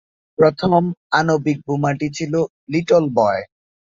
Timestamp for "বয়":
3.17-3.41